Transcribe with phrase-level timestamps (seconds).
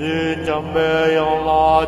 [0.00, 1.80] jame yang la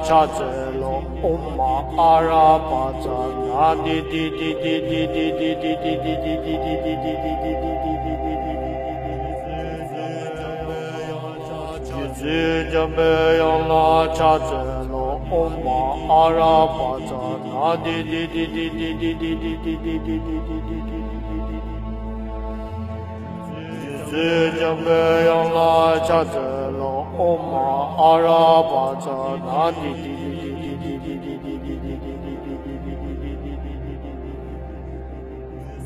[24.13, 24.19] 世
[24.53, 26.37] 界被用来加持
[26.77, 29.09] 龙欧玛阿拉巴车
[29.43, 34.29] 那滴滴滴滴滴滴滴滴滴滴滴滴滴滴滴滴滴滴滴。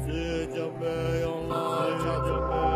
[0.05, 0.07] 世
[0.49, 0.85] 界被
[1.21, 1.55] 用来
[2.01, 2.76] 加持。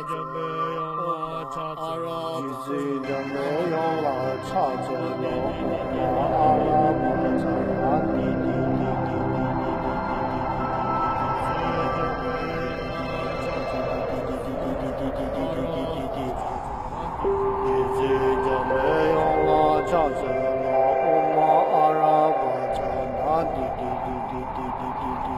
[0.00, 2.08] 拉cha子罗阿拉
[2.64, 2.66] 自
[3.00, 3.36] 正贝
[3.68, 4.08] 用拉
[4.46, 4.50] cha
[4.80, 5.60] 子罗唵
[5.92, 7.04] 嘛阿拉巴
[7.36, 7.44] 扎
[7.76, 9.04] 那滴滴滴滴
[17.96, 17.98] 自
[18.44, 18.74] 正贝
[19.12, 19.16] 用
[19.46, 19.50] 拉
[19.84, 20.66] cha子罗
[20.96, 21.04] 唵
[21.36, 21.38] 嘛
[21.72, 22.42] 阿拉巴
[22.72, 22.78] 扎
[23.12, 25.28] 那滴滴滴滴滴滴滴滴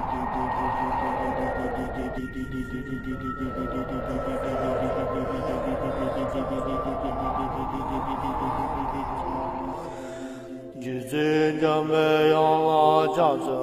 [2.98, 4.01] 滴滴滴滴滴具
[13.33, 13.62] out, so.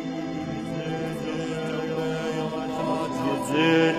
[3.50, 3.50] 自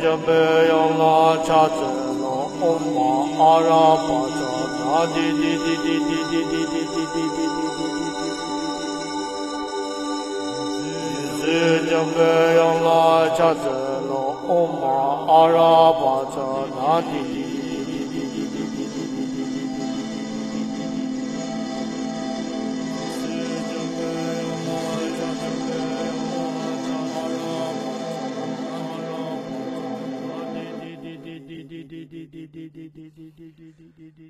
[0.01, 0.31] 正贝
[0.69, 1.79] 用拉cha子
[2.19, 2.23] 罗
[2.59, 2.61] 唵
[2.95, 2.97] 嘛
[3.39, 4.39] 阿拉巴扎
[4.79, 7.79] 那滴滴滴滴滴滴滴滴滴滴滴
[11.39, 11.41] 自
[11.89, 12.17] 正贝
[12.55, 12.87] 用拉
[13.35, 13.63] cha子
[14.07, 14.11] 罗
[14.47, 14.49] 唵
[14.81, 14.83] 嘛
[15.27, 15.59] 阿拉
[15.91, 16.03] 巴
[16.33, 16.35] 扎
[16.75, 17.40] 那滴滴滴滴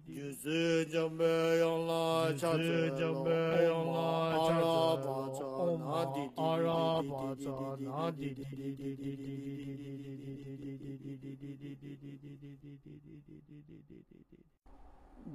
[0.09, 6.07] Yüzü cembe yolla çatır Cembe yolla çatır Araba çana
[6.37, 8.19] Araba çana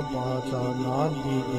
[0.00, 1.58] bacana di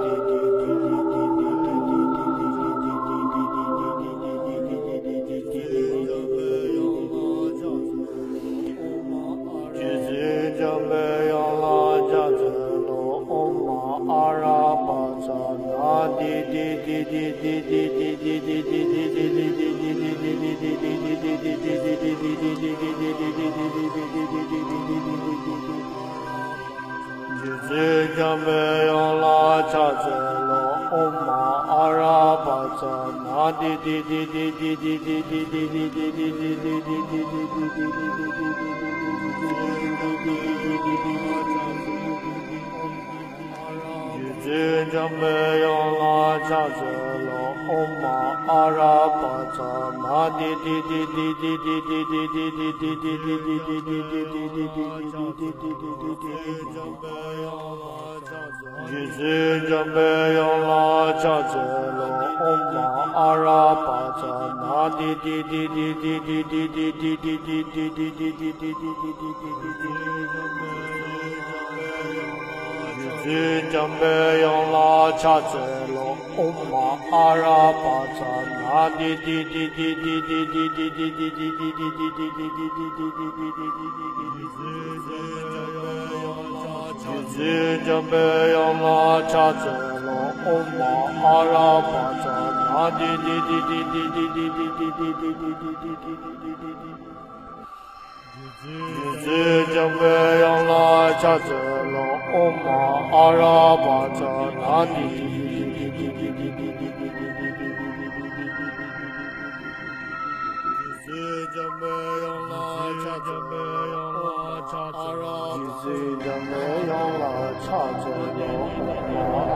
[32.83, 36.00] Om Ma Di Di Di Di Di Di Di Di Di Di
[55.61, 55.69] Di
[58.89, 61.61] Jizi Jambe Yong La Cha Tse
[61.97, 62.09] Lo
[62.49, 62.73] Om
[63.13, 68.41] Arabata Na Di Di Di Di Di Di Di Di Di Di Di Di Di
[68.41, 69.05] Di Di Di
[73.21, 75.93] Di Jambe Yong La Cha Tse Lo Om Arabata Na Di Di Di Di Di
[75.93, 76.00] Di
[78.97, 81.71] Di Di Di Di Di Di Di Di Di Di
[87.31, 89.71] Zi jambe yong la cha tse
[90.03, 90.19] lo
[90.53, 92.35] om ma a ra pa cha
[92.71, 95.93] na di di di di di di di di di di di
[96.41, 96.90] di di
[98.61, 101.97] 是将被用来恰子龙
[102.31, 102.69] 欧玛
[103.11, 104.21] 阿拉巴扎
[104.59, 105.51] 南尼。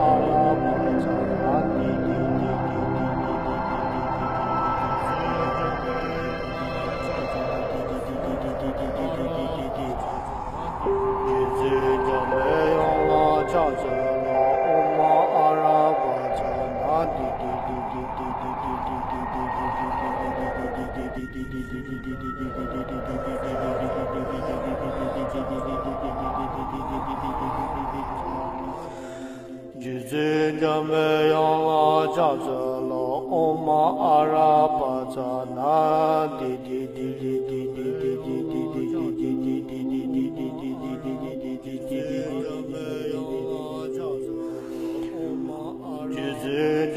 [0.06, 2.05] Araba çağıran
[13.52, 14.38] cha cha la
[14.74, 15.10] om ma
[15.42, 18.16] a ra pa cha na di di di di
[29.78, 32.60] Jizi jame yang la cha tse
[32.90, 35.74] lo om ma a ra pa cha na
[36.38, 37.45] di di di di di di di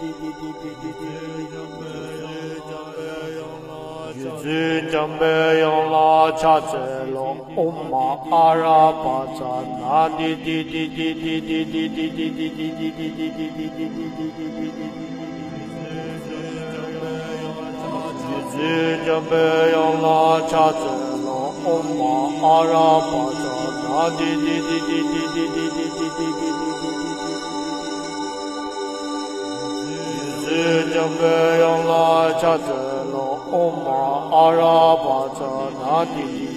[0.89, 1.15] di
[4.19, 10.35] Jizi jambe yang la cha tse lo om ma a ra pa cha na di
[10.45, 15.08] di di di di di di di di di di di di di
[18.59, 21.39] yang la cha tse lo
[21.73, 22.15] om ma
[22.51, 27.01] a ra pa cha na di di di di di di di di di di
[27.21, 27.33] di
[29.87, 32.07] Jizi jambe yang la
[32.41, 33.27] cha tse lo
[33.61, 34.03] om ma
[34.43, 36.48] a ra pa cha na di di di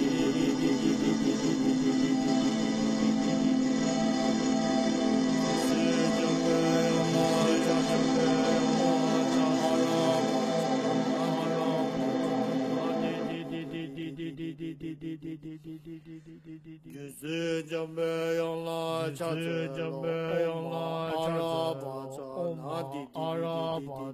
[15.85, 24.13] Yüzü cembe yanla çatır cembe yanla çatır Araba çana didi Araba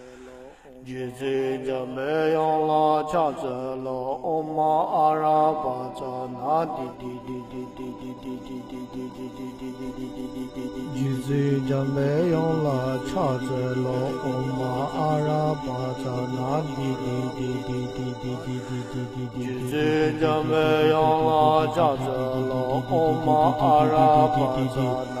[0.83, 3.53] ji zi ja me yang la cha zi
[3.85, 8.33] lo o ma a ra pa cha na di di di di di di di
[8.49, 11.81] di di di di di di di di di di di di ji zi ja
[11.93, 14.73] me yang la cha zi lo o ma
[15.05, 19.23] a ra pa cha na di di di di di di di di di di
[19.33, 23.39] di ji zi ja me yang la cha zi lo o ma
[23.69, 25.20] a ra pa cha na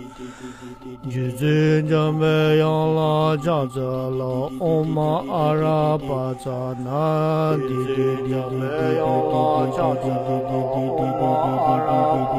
[1.03, 6.51] 你最最没有拉扎扎拉，欧嘛阿拉巴扎
[6.83, 7.55] 那。
[7.55, 8.65] 你最最没
[8.97, 9.33] 有拉
[9.71, 10.29] 扎扎拉，
[10.91, 11.23] 我嘛
[11.55, 11.89] 阿让
[12.27, 12.35] 巴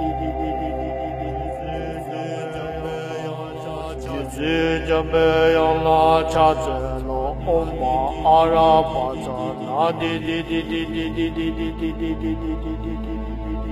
[4.43, 5.19] 是这贝
[5.53, 6.67] 要拉恰子
[7.05, 9.29] 罗欧玛阿拉巴扎
[9.61, 13.67] 那滴滴滴滴滴滴滴滴滴滴滴滴滴滴滴滴滴。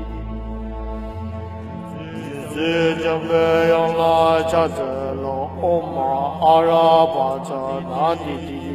[2.53, 2.55] 是
[3.01, 3.33] 这贝
[3.69, 4.79] 要拉恰子
[5.19, 7.49] 罗欧玛阿拉巴扎
[7.89, 8.68] 那滴滴。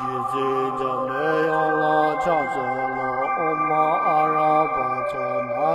[0.00, 3.10] Yüzüceme yala çazana
[3.46, 5.70] Oma araba çana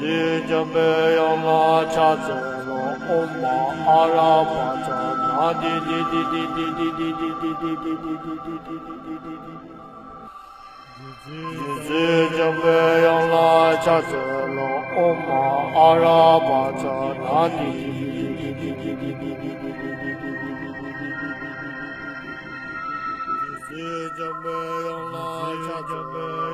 [0.00, 0.80] 日就被
[1.14, 2.32] 用了叉子
[2.66, 2.76] 龙
[3.08, 3.48] 欧玛
[3.86, 4.52] 阿拉巴
[4.84, 9.48] 扎那滴滴滴滴滴滴滴滴滴滴滴滴滴滴滴滴滴滴。
[11.26, 11.30] 日
[11.84, 11.88] 子
[12.36, 12.64] 就被
[13.02, 13.34] 用了
[13.78, 14.12] 叉子
[14.54, 14.58] 龙
[14.96, 15.26] 欧玛
[15.74, 16.82] 阿拉巴扎
[17.22, 20.62] 那滴滴滴滴滴滴滴滴滴滴滴。
[23.70, 24.46] 日子就被
[24.86, 25.16] 用了
[25.66, 26.53] 叉子龙。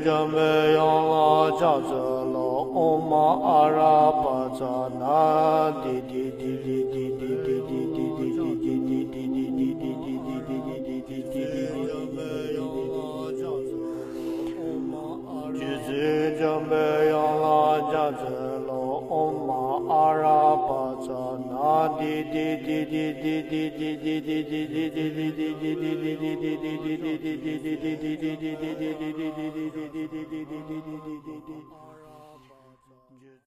[0.00, 0.38] 就没
[0.72, 2.09] 有了饺子